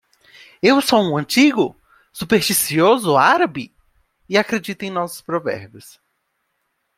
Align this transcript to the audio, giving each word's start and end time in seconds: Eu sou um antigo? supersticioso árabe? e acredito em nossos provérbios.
Eu 0.63 0.81
sou 0.81 0.99
um 0.99 1.15
antigo? 1.15 1.79
supersticioso 2.11 3.15
árabe? 3.15 3.71
e 4.27 4.35
acredito 4.35 4.81
em 4.81 4.89
nossos 4.89 5.21
provérbios. 5.21 6.01